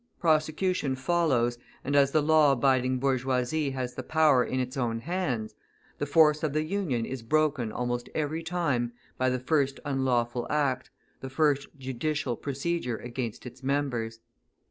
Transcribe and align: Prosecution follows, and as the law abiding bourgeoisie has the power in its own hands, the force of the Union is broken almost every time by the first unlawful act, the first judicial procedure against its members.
Prosecution 0.19 0.95
follows, 0.95 1.59
and 1.83 1.95
as 1.95 2.09
the 2.09 2.23
law 2.23 2.53
abiding 2.53 2.97
bourgeoisie 2.97 3.69
has 3.69 3.93
the 3.93 4.01
power 4.01 4.43
in 4.43 4.59
its 4.59 4.75
own 4.75 5.01
hands, 5.01 5.53
the 5.99 6.07
force 6.07 6.41
of 6.41 6.53
the 6.53 6.63
Union 6.63 7.05
is 7.05 7.21
broken 7.21 7.71
almost 7.71 8.09
every 8.15 8.41
time 8.41 8.93
by 9.19 9.29
the 9.29 9.37
first 9.37 9.79
unlawful 9.85 10.47
act, 10.49 10.89
the 11.19 11.29
first 11.29 11.67
judicial 11.77 12.35
procedure 12.35 12.97
against 12.97 13.45
its 13.45 13.61
members. 13.61 14.21